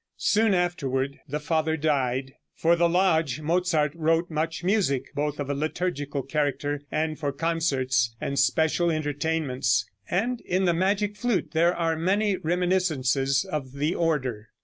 Soon 0.17 0.55
afterward 0.55 1.19
the 1.29 1.39
father 1.39 1.77
died. 1.77 2.33
For 2.55 2.75
the 2.75 2.89
lodge 2.89 3.39
Mozart 3.39 3.93
wrote 3.93 4.31
much 4.31 4.63
music, 4.63 5.13
both 5.13 5.39
of 5.39 5.47
a 5.47 5.53
liturgical 5.53 6.23
character 6.23 6.81
and 6.91 7.19
for 7.19 7.31
concerts, 7.31 8.15
and 8.19 8.39
special 8.39 8.89
entertainments, 8.89 9.87
and 10.09 10.41
in 10.43 10.65
the 10.65 10.73
"Magic 10.73 11.15
Flute" 11.15 11.51
there 11.51 11.75
are 11.75 11.95
many 11.95 12.35
reminiscences 12.35 13.45
of 13.45 13.73
the 13.73 13.93
order. 13.93 14.47